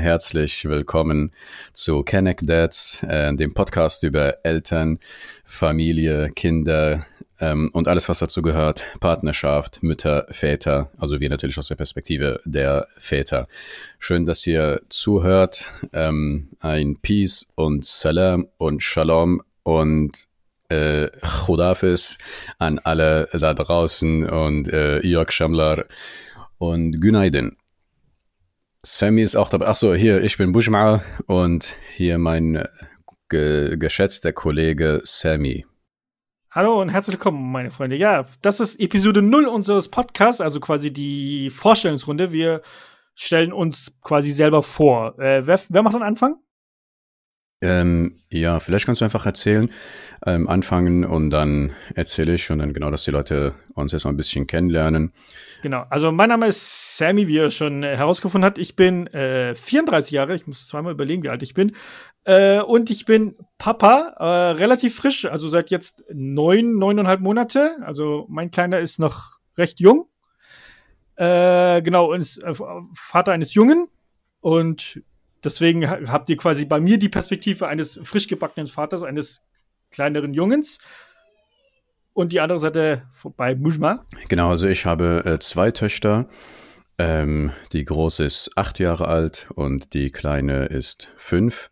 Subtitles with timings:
[0.00, 1.30] Herzlich willkommen
[1.74, 4.98] zu Connect Dads, äh, dem Podcast über Eltern,
[5.44, 7.04] Familie, Kinder
[7.38, 8.82] ähm, und alles, was dazu gehört.
[9.00, 13.46] Partnerschaft, Mütter, Väter, also wir natürlich aus der Perspektive der Väter.
[13.98, 15.70] Schön, dass ihr zuhört.
[15.92, 20.12] Ähm, ein Peace und Salam und Shalom und
[20.70, 21.08] äh,
[21.44, 22.16] Khudafis
[22.58, 25.84] an alle da draußen und äh, Jörg Schamler
[26.56, 27.59] und Günaydin.
[28.84, 29.66] Sammy ist auch dabei.
[29.66, 32.68] Achso, hier, ich bin Bushma und hier mein äh,
[33.28, 35.66] ge geschätzter Kollege Sammy.
[36.50, 37.96] Hallo und herzlich willkommen, meine Freunde.
[37.96, 42.32] Ja, das ist Episode 0 unseres Podcasts, also quasi die Vorstellungsrunde.
[42.32, 42.62] Wir
[43.14, 45.18] stellen uns quasi selber vor.
[45.18, 46.36] Äh, wer, wer macht den Anfang?
[47.62, 49.70] Ähm, ja, vielleicht kannst du einfach erzählen,
[50.24, 54.10] ähm, anfangen und dann erzähle ich und dann genau, dass die Leute uns jetzt mal
[54.10, 55.12] ein bisschen kennenlernen.
[55.62, 58.56] Genau, also mein Name ist Sammy, wie ihr schon äh, herausgefunden habt.
[58.56, 61.76] Ich bin äh, 34 Jahre, ich muss zweimal überlegen, wie alt ich bin.
[62.24, 67.76] Äh, und ich bin Papa, äh, relativ frisch, also seit jetzt neun, neuneinhalb Monate.
[67.84, 70.06] Also mein Kleiner ist noch recht jung.
[71.16, 72.54] Äh, genau, und ist äh,
[72.94, 73.88] Vater eines Jungen.
[74.40, 75.02] Und
[75.44, 79.40] deswegen habt ihr quasi bei mir die Perspektive eines frisch gebackenen Vaters, eines
[79.90, 80.78] kleineren Jungens.
[82.12, 84.04] Und die andere Seite bei Mujma.
[84.28, 86.28] Genau, also ich habe äh, zwei Töchter.
[86.98, 91.70] Ähm, die große ist acht Jahre alt und die kleine ist fünf.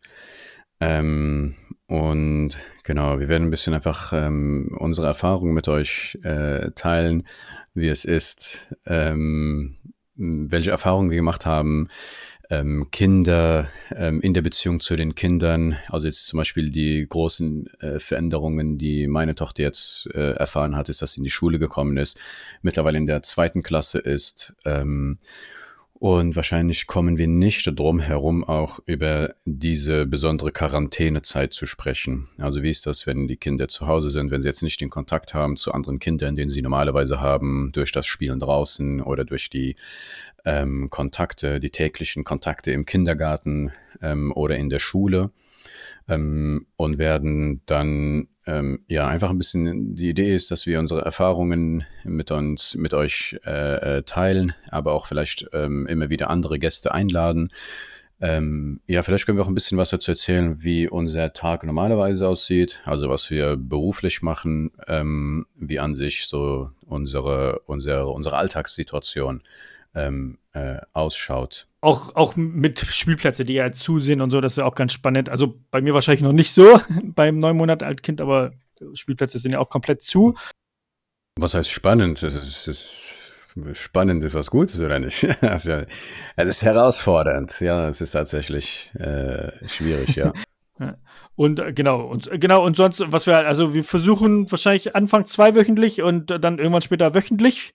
[0.81, 7.27] Ähm, und genau, wir werden ein bisschen einfach ähm, unsere Erfahrungen mit euch äh, teilen,
[7.75, 9.77] wie es ist, ähm,
[10.15, 11.89] welche Erfahrungen wir gemacht haben,
[12.51, 17.67] ähm, Kinder ähm, in der Beziehung zu den Kindern, also jetzt zum Beispiel die großen
[17.81, 21.59] äh, Veränderungen, die meine Tochter jetzt äh, erfahren hat, ist, dass sie in die Schule
[21.59, 22.19] gekommen ist,
[22.63, 24.55] mittlerweile in der zweiten Klasse ist.
[24.65, 25.19] Ähm,
[26.01, 32.29] und wahrscheinlich kommen wir nicht drum herum, auch über diese besondere Quarantänezeit zu sprechen.
[32.39, 34.91] Also wie ist das, wenn die Kinder zu Hause sind, wenn sie jetzt nicht den
[34.91, 39.50] Kontakt haben zu anderen Kindern, den sie normalerweise haben, durch das Spielen draußen oder durch
[39.50, 39.75] die
[40.45, 45.33] ähm, Kontakte, die täglichen Kontakte im Kindergarten ähm, oder in der Schule
[46.09, 51.03] ähm, und werden dann ähm, ja einfach ein bisschen die Idee ist, dass wir unsere
[51.03, 56.59] Erfahrungen mit uns, mit euch äh, äh, teilen, aber auch vielleicht ähm, immer wieder andere
[56.59, 57.50] Gäste einladen.
[58.20, 62.26] Ähm, ja, vielleicht können wir auch ein bisschen was dazu erzählen, wie unser Tag normalerweise
[62.26, 69.42] aussieht, also was wir beruflich machen, ähm, wie an sich so unsere, unsere, unsere Alltagssituation
[69.94, 71.66] ähm, äh, ausschaut.
[71.81, 74.93] Auch, auch mit Spielplätze, die ja zu sind und so, das ist ja auch ganz
[74.93, 75.28] spannend.
[75.28, 78.53] Also bei mir wahrscheinlich noch nicht so beim neun Monate alten Kind, aber
[78.94, 80.37] Spielplätze sind ja auch komplett zu.
[81.37, 82.22] Was heißt spannend?
[82.22, 83.28] Das ist, das ist
[83.72, 85.27] spannend ist was Gutes oder nicht?
[85.43, 85.82] also,
[86.37, 87.60] es ist herausfordernd.
[87.60, 90.32] Ja, es ist tatsächlich äh, schwierig, ja.
[91.34, 95.25] Und äh, genau, und äh, genau, und sonst, was wir, also wir versuchen wahrscheinlich Anfang
[95.25, 97.75] zweiwöchentlich und dann irgendwann später wöchentlich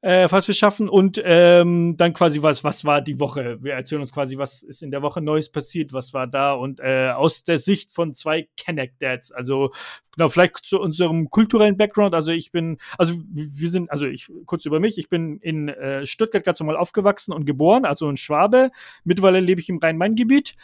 [0.00, 0.88] äh, falls wir schaffen.
[0.88, 3.58] Und ähm, dann quasi was, was war die Woche?
[3.60, 6.80] Wir erzählen uns quasi, was ist in der Woche Neues passiert, was war da und
[6.80, 9.32] äh, aus der Sicht von zwei Connect Dads.
[9.32, 9.72] Also
[10.14, 12.14] genau, vielleicht zu unserem kulturellen Background.
[12.14, 16.06] Also ich bin, also wir sind, also ich kurz über mich, ich bin in äh,
[16.06, 18.70] Stuttgart ganz normal aufgewachsen und geboren, also in Schwabe.
[19.04, 20.54] Mittlerweile lebe ich im Rhein-Main-Gebiet.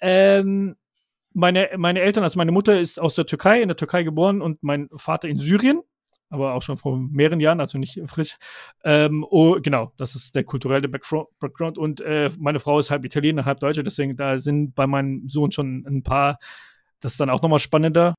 [0.00, 0.76] Ähm,
[1.34, 4.62] meine, meine Eltern, also meine Mutter ist aus der Türkei, in der Türkei geboren und
[4.62, 5.80] mein Vater in Syrien
[6.32, 8.38] aber auch schon vor mehreren Jahren, also nicht frisch.
[8.84, 11.76] Ähm, oh, genau, das ist der kulturelle Background.
[11.76, 15.52] Und äh, meine Frau ist halb Italiener, halb Deutsche, deswegen da sind bei meinem Sohn
[15.52, 16.38] schon ein paar,
[17.00, 18.14] das ist dann auch nochmal spannender.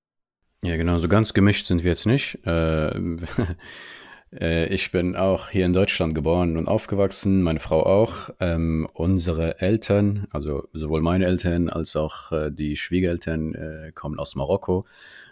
[0.64, 2.38] Ja, genau, so ganz gemischt sind wir jetzt nicht.
[2.46, 2.92] Äh,
[4.40, 8.30] äh, ich bin auch hier in Deutschland geboren und aufgewachsen, meine Frau auch.
[8.40, 14.36] Ähm, unsere Eltern, also sowohl meine Eltern als auch äh, die Schwiegereltern, äh, kommen aus
[14.36, 14.86] Marokko.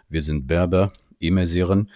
[0.09, 1.91] Wir sind Berber, Imesiren.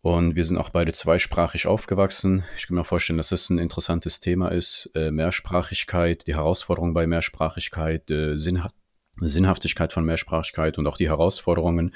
[0.00, 2.44] Und wir sind auch beide zweisprachig aufgewachsen.
[2.56, 4.88] Ich kann mir vorstellen, dass das ein interessantes Thema ist.
[4.94, 8.76] Äh, Mehrsprachigkeit, die Herausforderung bei Mehrsprachigkeit, äh, Sinnhaft
[9.20, 11.92] Sinnhaftigkeit von Mehrsprachigkeit und auch die Herausforderungen.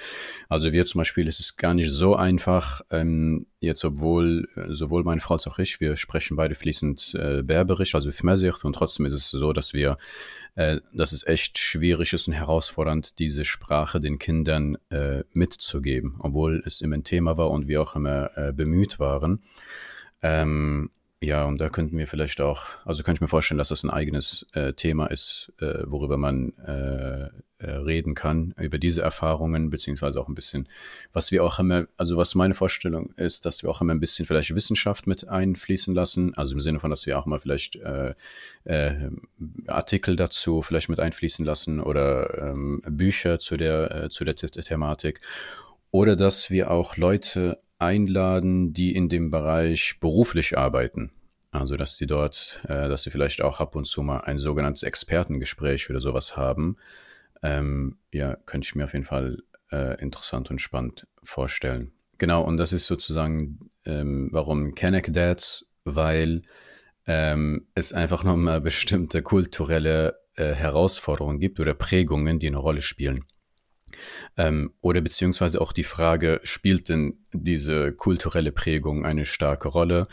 [0.48, 5.04] Also wir zum Beispiel ist es gar nicht so einfach, ähm, jetzt obwohl äh, sowohl
[5.04, 9.06] meine Frau als auch ich, wir sprechen beide fließend äh, Berberisch, also Thmesicht und trotzdem
[9.06, 9.98] ist es so, dass wir
[10.54, 16.62] äh, dass es echt schwierig ist und herausfordernd, diese Sprache den Kindern äh, mitzugeben, obwohl
[16.66, 19.42] es immer ein Thema war und wir auch immer äh, bemüht waren.
[20.20, 20.90] Ähm,
[21.22, 23.90] Ja, und da könnten wir vielleicht auch, also kann ich mir vorstellen, dass das ein
[23.90, 27.28] eigenes äh, Thema ist, äh, worüber man äh,
[27.58, 30.68] äh, reden kann, über diese Erfahrungen, beziehungsweise auch ein bisschen,
[31.12, 34.26] was wir auch immer, also was meine Vorstellung ist, dass wir auch immer ein bisschen
[34.26, 38.14] vielleicht Wissenschaft mit einfließen lassen, also im Sinne von, dass wir auch mal vielleicht äh,
[38.64, 39.10] äh,
[39.68, 45.20] Artikel dazu vielleicht mit einfließen lassen oder ähm, Bücher zu der, zu der The Thematik.
[45.92, 51.12] Oder dass wir auch Leute einladen, die in dem Bereich beruflich arbeiten.
[51.50, 54.82] Also, dass sie dort, äh, dass sie vielleicht auch ab und zu mal ein sogenanntes
[54.82, 56.76] Expertengespräch oder sowas haben.
[57.42, 61.92] Ähm, ja, könnte ich mir auf jeden Fall äh, interessant und spannend vorstellen.
[62.18, 66.42] Genau, und das ist sozusagen, ähm, warum Kenneck Dads, weil
[67.06, 73.24] ähm, es einfach nochmal bestimmte kulturelle äh, Herausforderungen gibt oder Prägungen, die eine Rolle spielen.
[74.36, 80.08] Ähm, oder beziehungsweise auch die Frage, spielt denn diese kulturelle Prägung eine starke Rolle?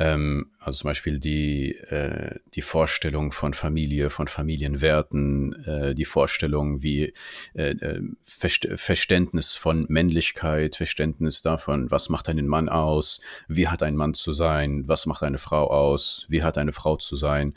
[0.00, 6.82] Ähm, also zum Beispiel die, äh, die Vorstellung von Familie, von Familienwerten, äh, die Vorstellung
[6.82, 7.12] wie
[7.52, 13.82] äh, äh Verst Verständnis von Männlichkeit, Verständnis davon, was macht einen Mann aus, wie hat
[13.82, 17.52] ein Mann zu sein, was macht eine Frau aus, wie hat eine Frau zu sein.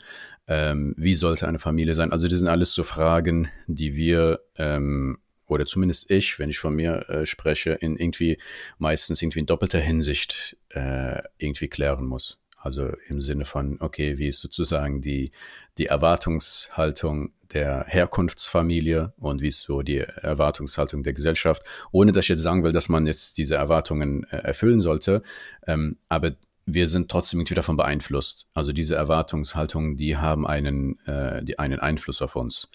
[0.46, 2.12] Ähm, wie sollte eine Familie sein?
[2.12, 5.16] Also das sind alles so Fragen, die wir ähm,
[5.54, 8.38] oder zumindest ich, wenn ich von mir äh, spreche, in irgendwie
[8.78, 12.40] meistens irgendwie in doppelter Hinsicht äh, irgendwie klären muss.
[12.64, 15.32] Also im Sinne von, okay, wie ist sozusagen die,
[15.76, 21.62] die Erwartungshaltung der Herkunftsfamilie und wie ist so die Erwartungshaltung der Gesellschaft,
[21.92, 25.22] ohne dass ich jetzt sagen will, dass man jetzt diese Erwartungen äh, erfüllen sollte.
[25.66, 26.32] Ähm, aber
[26.66, 28.46] wir sind trotzdem irgendwie davon beeinflusst.
[28.54, 32.70] Also diese Erwartungshaltungen, die haben einen, äh, die einen Einfluss auf uns.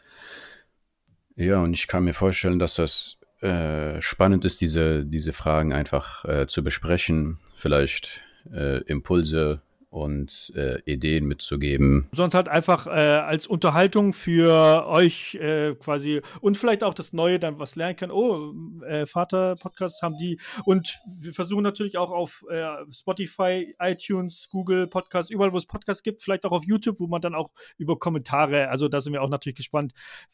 [1.39, 6.25] Ja, und ich kann mir vorstellen, dass das äh, spannend ist, diese, diese Fragen einfach
[6.25, 12.07] äh, zu besprechen, vielleicht äh, Impulse und äh, Ideen mitzugeben.
[12.11, 17.39] Sonst halt einfach äh, als Unterhaltung für euch äh, quasi und vielleicht auch das Neue
[17.39, 18.11] dann was lernen kann.
[18.11, 18.53] Oh,
[18.85, 25.31] äh, Vater-Podcast haben die und wir versuchen natürlich auch auf äh, Spotify, iTunes, Google Podcasts,
[25.31, 28.69] überall, wo es Podcasts gibt, vielleicht auch auf YouTube, wo man dann auch über Kommentare,
[28.69, 29.93] also da sind wir auch natürlich gespannt,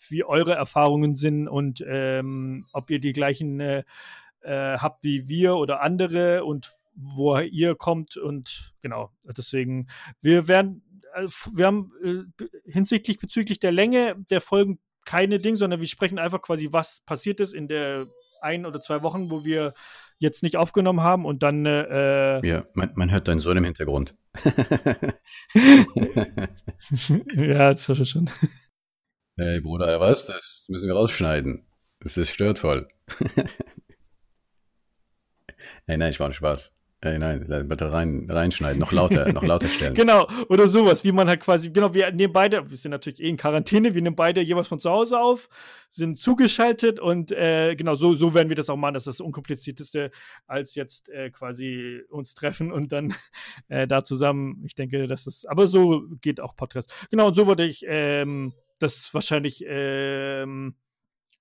[0.10, 3.84] wie eure Erfahrungen sind und ähm, ob ihr die gleichen äh,
[4.44, 9.88] habt wie wir oder andere und wo ihr kommt und genau, deswegen,
[10.22, 15.80] wir werden, äh, wir haben äh, hinsichtlich bezüglich der Länge der Folgen keine Dinge, sondern
[15.80, 18.08] wir sprechen einfach quasi, was passiert ist in der
[18.42, 19.74] ein oder zwei Wochen, wo wir
[20.20, 21.66] jetzt nicht aufgenommen haben und dann.
[21.66, 24.16] Äh, ja, man, man hört deinen Sohn im Hintergrund.
[27.36, 28.30] ja, das ist schon.
[29.38, 30.26] Hey Bruder, was?
[30.26, 31.66] Das müssen wir rausschneiden.
[32.00, 32.88] Das ist störtvoll.
[35.88, 36.72] hey, nein, ich war nicht Spaß.
[37.02, 39.94] Ey, nein, bitte rein, reinschneiden, noch lauter, noch lauter stellen.
[39.94, 43.30] Genau, oder sowas, wie man halt quasi, genau, wir nehmen beide, wir sind natürlich eh
[43.30, 45.48] in Quarantäne, wir nehmen beide jeweils von zu Hause auf,
[45.92, 48.96] sind zugeschaltet und äh, genau, so, so werden wir das auch machen.
[48.96, 50.10] Das ist das Unkomplizierteste,
[50.48, 53.14] als jetzt äh, quasi uns treffen und dann
[53.68, 56.92] äh, da zusammen, ich denke, das ist, aber so geht auch Podcast.
[57.12, 60.76] Genau, und so würde ich ähm, das wahrscheinlich ähm,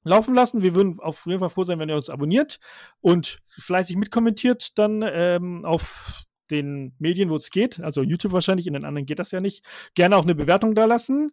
[0.05, 0.63] laufen lassen.
[0.63, 2.61] Wir würden auf jeden Fall froh sein, wenn ihr uns abonniert
[3.01, 7.81] und fleißig mitkommentiert dann ähm, auf den Medien, wo es geht.
[7.81, 9.65] Also YouTube wahrscheinlich, in den anderen geht das ja nicht.
[9.95, 11.31] Gerne auch eine Bewertung da lassen.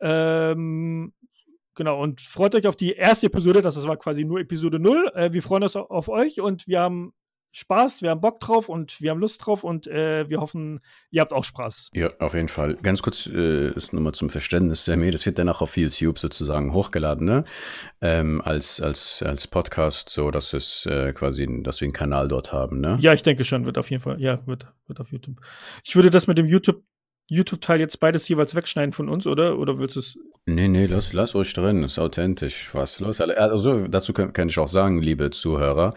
[0.00, 1.12] Ähm,
[1.74, 3.62] genau, und freut euch auf die erste Episode.
[3.62, 5.12] Das war quasi nur Episode 0.
[5.14, 7.12] Äh, wir freuen uns auf euch und wir haben
[7.52, 10.80] Spaß, wir haben Bock drauf und wir haben Lust drauf und äh, wir hoffen,
[11.10, 11.90] ihr habt auch Spaß.
[11.94, 12.74] Ja, auf jeden Fall.
[12.76, 16.18] Ganz kurz äh, ist nur mal zum Verständnis, Sammy, das wird dann auch auf YouTube
[16.18, 17.44] sozusagen hochgeladen, ne?
[18.00, 22.52] Ähm, als, als, als Podcast, so dass es äh, quasi, dass wir einen Kanal dort
[22.52, 22.98] haben, ne?
[23.00, 25.40] Ja, ich denke schon, wird auf jeden Fall, ja, wird, wird auf YouTube.
[25.84, 26.84] Ich würde das mit dem YouTube
[27.30, 29.56] YouTube-Teil jetzt beides jeweils wegschneiden von uns, oder?
[29.56, 30.18] Oder willst du es?
[30.46, 31.84] Nee, nee, lass, lass euch drin.
[31.84, 32.68] ist authentisch.
[32.72, 33.20] Was los?
[33.20, 35.94] Also, dazu kann, kann ich auch sagen, liebe Zuhörer,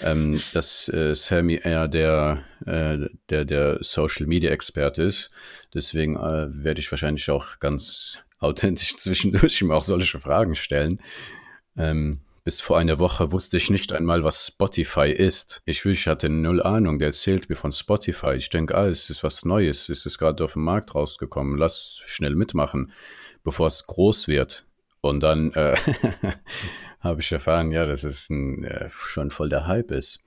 [0.00, 2.98] ähm, dass äh, Sammy eher der, äh,
[3.30, 5.30] der, der Social Media Experte ist.
[5.74, 11.00] Deswegen äh, werde ich wahrscheinlich auch ganz authentisch zwischendurch ihm auch solche Fragen stellen.
[11.76, 15.62] Ähm, bis vor einer Woche wusste ich nicht einmal, was Spotify ist.
[15.64, 17.00] Ich, ich hatte null Ahnung.
[17.00, 18.34] Der erzählt mir von Spotify.
[18.34, 19.88] Ich denke, ah, es ist was Neues.
[19.88, 21.58] Es ist gerade auf den Markt rausgekommen.
[21.58, 22.92] Lass schnell mitmachen,
[23.42, 24.64] bevor es groß wird.
[25.00, 25.74] Und dann äh,
[27.00, 30.20] habe ich erfahren, ja, dass es ein, äh, schon voll der Hype ist.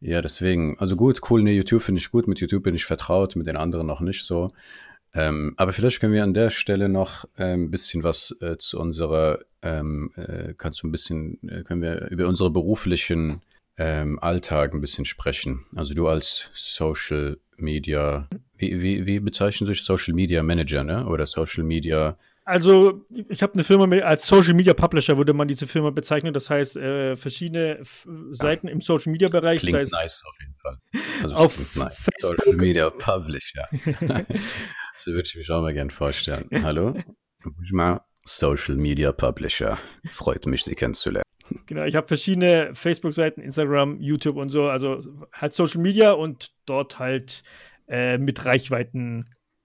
[0.00, 2.28] Ja, deswegen, also gut, cool, ne, YouTube finde ich gut.
[2.28, 4.52] Mit YouTube bin ich vertraut, mit den anderen noch nicht so.
[5.14, 9.40] Ähm, aber vielleicht können wir an der Stelle noch ein bisschen was äh, zu unserer,
[9.62, 13.42] ähm, äh, kannst du ein bisschen, äh, können wir über unsere beruflichen
[13.76, 15.64] ähm, Alltag ein bisschen sprechen.
[15.74, 21.06] Also du als Social Media wie, wie, wie bezeichnen sich Social Media Manager, ne?
[21.06, 25.48] Oder Social Media also, ich habe eine Firma mit, als Social Media Publisher würde man
[25.48, 26.32] diese Firma bezeichnen.
[26.32, 29.60] Das heißt, äh, verschiedene F Seiten im Social Media Bereich.
[29.60, 30.78] Klingt das heißt, nice auf jeden Fall.
[31.24, 32.06] Also auf nice.
[32.20, 33.68] Social Media Publisher.
[34.98, 36.48] so würde ich mich auch mal gerne vorstellen.
[36.62, 36.94] Hallo?
[37.62, 39.78] Ich mal Social Media Publisher.
[40.10, 41.22] Freut mich, Sie kennenzulernen.
[41.66, 44.68] Genau, ich habe verschiedene Facebook-Seiten, Instagram, YouTube und so.
[44.68, 45.02] Also
[45.32, 47.42] halt Social Media und dort halt
[47.88, 49.24] äh, mit Reichweiten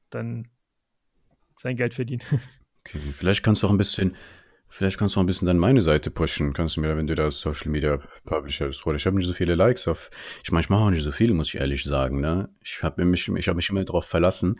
[0.09, 0.47] dann
[1.57, 2.23] sein Geld verdienen.
[2.85, 4.17] Okay, vielleicht kannst du auch ein bisschen,
[4.67, 6.51] vielleicht kannst du auch ein bisschen dann meine Seite pushen.
[6.51, 9.31] Kannst du mir, wenn du da Social Media Publisher bist, oder ich habe nicht so
[9.31, 10.09] viele Likes auf.
[10.43, 12.19] Ich meine, ich mache auch nicht so viele, muss ich ehrlich sagen.
[12.19, 12.49] Ne?
[12.61, 14.59] Ich habe mich, ich habe mich immer darauf verlassen.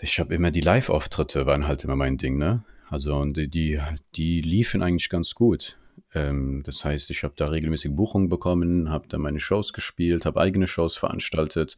[0.00, 2.64] Ich habe immer die Live-Auftritte waren halt immer mein Ding, ne?
[2.88, 3.80] Also und die, die,
[4.14, 5.78] die liefen eigentlich ganz gut.
[6.14, 10.40] Ähm, das heißt, ich habe da regelmäßig Buchungen bekommen, habe da meine Shows gespielt, habe
[10.40, 11.76] eigene Shows veranstaltet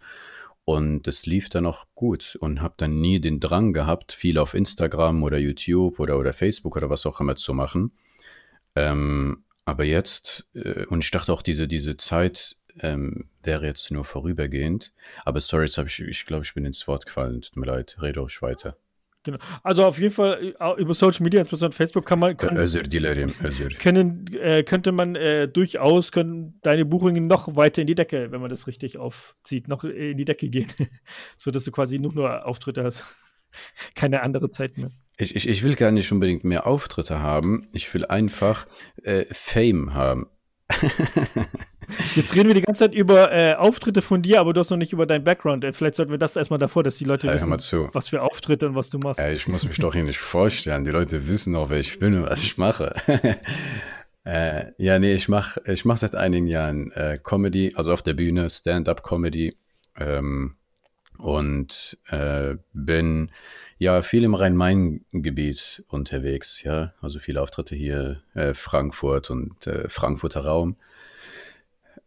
[0.64, 4.52] und das lief dann auch gut und habe dann nie den Drang gehabt, viel auf
[4.52, 7.92] Instagram oder YouTube oder, oder Facebook oder was auch immer zu machen.
[8.74, 14.04] Ähm, aber jetzt, äh, und ich dachte auch, diese, diese Zeit ähm, wäre jetzt nur
[14.04, 14.92] vorübergehend.
[15.24, 17.40] Aber sorry, jetzt habe ich, ich glaube, ich bin ins Wort gefallen.
[17.40, 18.76] Tut mir leid, rede ruhig weiter.
[19.24, 19.38] Genau.
[19.62, 22.54] Also auf jeden Fall äh, über Social Media, insbesondere Facebook, kann man kann,
[23.78, 28.40] können, äh, könnte man äh, durchaus können deine Buchungen noch weiter in die Decke, wenn
[28.40, 30.68] man das richtig aufzieht, noch in die Decke gehen,
[31.36, 33.04] so dass du quasi nur nur Auftritte hast,
[33.94, 34.90] keine andere Zeit mehr.
[35.18, 37.66] Ich, ich, ich will gar nicht unbedingt mehr Auftritte haben.
[37.72, 38.66] Ich will einfach
[39.02, 40.28] äh, Fame haben.
[42.14, 44.76] Jetzt reden wir die ganze Zeit über äh, Auftritte von dir, aber du hast noch
[44.76, 45.64] nicht über deinen Background.
[45.64, 47.50] Äh, vielleicht sollten wir das erstmal davor, dass die Leute hör wissen,
[47.92, 49.20] was für Auftritte und was du machst.
[49.20, 50.84] Ja, ich muss mich doch hier nicht vorstellen.
[50.84, 52.94] Die Leute wissen auch, wer ich bin und was ich mache.
[54.24, 58.14] äh, ja, nee, ich mache ich mach seit einigen Jahren äh, Comedy, also auf der
[58.14, 59.56] Bühne, Stand-up-Comedy.
[59.96, 60.56] Ähm,
[61.16, 63.32] und äh, bin
[63.78, 66.92] ja viel im Rhein-Main-Gebiet unterwegs, ja.
[67.00, 70.76] Also viele Auftritte hier, äh, Frankfurt und Frankfurter Raum.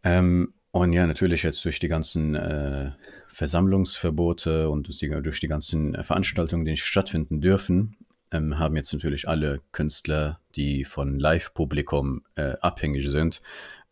[0.04, 2.92] Ähm, und ja, natürlich jetzt durch die ganzen äh,
[3.28, 7.96] Versammlungsverbote und durch die, ganzen Veranstaltungen, die nicht stattfinden dürfen,
[8.30, 13.42] ähm, haben jetzt natürlich alle Künstler, die von Live-Publikum äh, abhängig sind,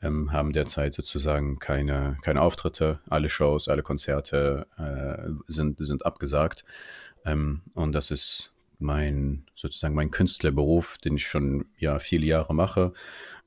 [0.03, 3.01] ähm, haben derzeit sozusagen keine, keine Auftritte.
[3.09, 6.65] Alle Shows, alle Konzerte äh, sind, sind abgesagt.
[7.25, 12.95] Ähm, und das ist mein, sozusagen mein Künstlerberuf, den ich schon ja viele Jahre mache.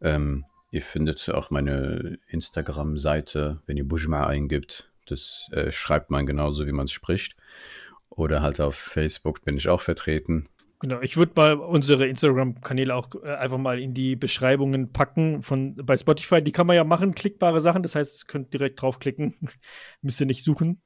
[0.02, 4.92] Ähm, ihr findet auch meine Instagram-Seite, wenn ihr Bujma eingibt.
[5.06, 7.36] Das äh, schreibt man genauso, wie man es spricht.
[8.10, 10.50] Oder halt auf Facebook bin ich auch vertreten.
[10.80, 15.76] Genau, ich würde mal unsere Instagram-Kanäle auch äh, einfach mal in die Beschreibungen packen von
[15.76, 16.42] bei Spotify.
[16.42, 17.84] Die kann man ja machen, klickbare Sachen.
[17.84, 19.36] Das heißt, ihr könnt direkt draufklicken.
[20.02, 20.82] Müsst ihr nicht suchen.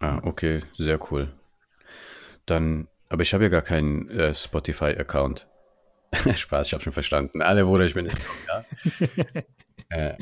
[0.00, 1.32] Ah, okay, sehr cool.
[2.44, 5.46] Dann, aber ich habe ja gar keinen äh, Spotify-Account.
[6.34, 7.42] Spaß, ich habe schon verstanden.
[7.42, 8.64] Alle Bruder, ich bin nicht ja.
[10.10, 10.16] äh,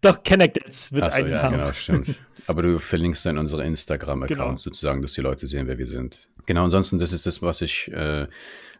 [0.00, 1.56] Doch, Connected wird achso, einen ja, haben.
[1.56, 2.22] genau, stimmt.
[2.46, 4.56] Aber du verlinkst dann unsere Instagram-Account Genau.
[4.56, 6.28] sozusagen, dass die Leute sehen, wer wir sind.
[6.46, 8.26] Genau, ansonsten, das ist das, was ich, äh,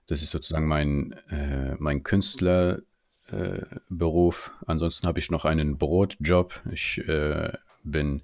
[0.06, 2.82] das ist sozusagen mein, äh, mein Künstlerberuf.
[3.30, 4.64] Äh.
[4.66, 6.62] Ansonsten habe ich noch einen Brotjob.
[6.72, 7.52] Ich äh,
[7.84, 8.22] bin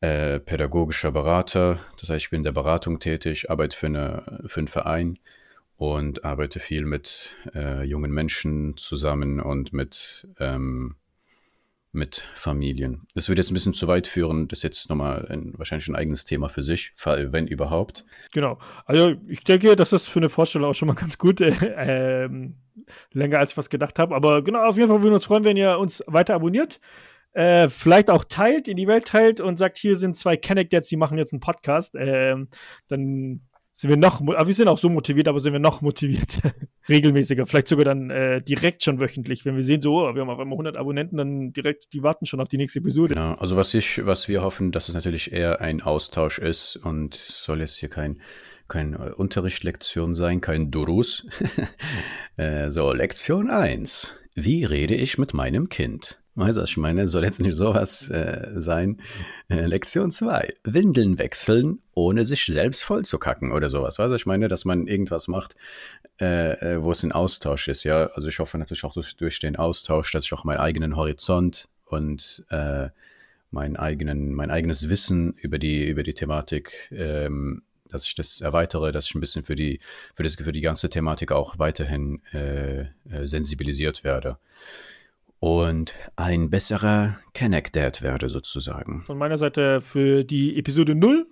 [0.00, 1.80] äh, pädagogischer Berater.
[1.98, 5.18] Das heißt, ich bin in der Beratung tätig, arbeite für, eine, für einen Verein
[5.80, 10.96] und arbeite viel mit äh, jungen Menschen zusammen und mit, ähm,
[11.90, 13.06] mit Familien.
[13.14, 14.46] Das würde jetzt ein bisschen zu weit führen.
[14.48, 18.04] Das ist jetzt nochmal ein, wahrscheinlich ein eigenes Thema für sich, wenn überhaupt.
[18.32, 18.58] Genau.
[18.84, 21.40] Also ich denke, das ist für eine Vorstellung auch schon mal ganz gut.
[21.40, 22.56] Äh, ähm,
[23.14, 24.14] länger als ich was gedacht habe.
[24.14, 26.78] Aber genau, auf jeden Fall würden wir uns freuen, wenn ihr uns weiter abonniert.
[27.32, 30.96] Äh, vielleicht auch teilt, in die Welt teilt und sagt, hier sind zwei Connect-Dads, die
[30.98, 31.94] machen jetzt einen Podcast.
[31.96, 32.48] Ähm,
[32.88, 33.40] dann
[33.80, 36.42] sind wir noch, aber wir sind auch so motiviert, aber sind wir noch motiviert,
[36.90, 40.28] regelmäßiger, vielleicht sogar dann äh, direkt schon wöchentlich, wenn wir sehen, so, oh, wir haben
[40.28, 43.14] auf einmal 100 Abonnenten, dann direkt, die warten schon auf die nächste Episode.
[43.14, 43.32] Genau.
[43.36, 47.60] Also was ich, was wir hoffen, dass es natürlich eher ein Austausch ist und soll
[47.60, 48.20] jetzt hier kein,
[48.68, 51.26] kein äh, Unterrichtslektion sein, kein Durus.
[52.36, 54.12] äh, so, Lektion 1.
[54.34, 56.20] Wie rede ich mit meinem Kind?
[56.34, 58.98] Weißt du, was ich meine, soll jetzt nicht sowas äh, sein.
[59.48, 60.54] Äh, Lektion 2.
[60.64, 63.98] Windeln wechseln, ohne sich selbst voll zu kacken oder sowas.
[63.98, 65.54] Weißt du, ich meine, dass man irgendwas macht,
[66.20, 68.06] äh, äh, wo es ein Austausch ist, ja.
[68.08, 71.68] Also ich hoffe natürlich auch durch, durch den Austausch, dass ich auch meinen eigenen Horizont
[71.86, 72.88] und äh,
[73.50, 78.92] meinen eigenen, mein eigenes Wissen über die, über die Thematik, ähm, dass ich das erweitere,
[78.92, 79.80] dass ich ein bisschen für die,
[80.14, 82.86] für das, für die ganze Thematik auch weiterhin äh, äh,
[83.24, 84.38] sensibilisiert werde.
[85.40, 89.02] Und ein besserer Connect Dad werde sozusagen.
[89.04, 91.26] Von meiner Seite für die Episode 0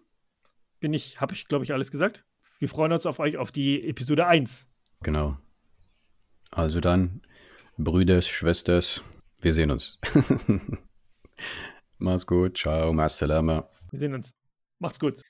[0.80, 2.24] bin ich, habe ich, glaube ich, alles gesagt.
[2.58, 4.66] Wir freuen uns auf euch auf die Episode 1.
[5.02, 5.36] Genau.
[6.50, 7.22] Also dann,
[7.76, 9.02] Brüders, Schwesters,
[9.40, 9.98] wir sehen uns.
[11.98, 13.68] Mach's gut, ciao, Masalama.
[13.90, 14.32] Wir sehen uns.
[14.78, 15.22] Macht's gut.